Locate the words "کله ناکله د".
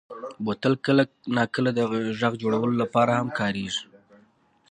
0.85-1.79